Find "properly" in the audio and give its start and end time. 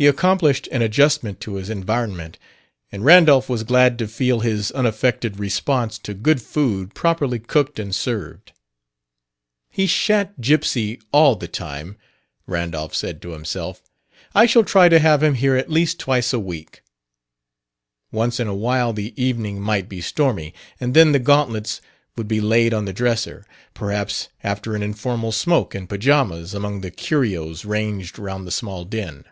6.94-7.40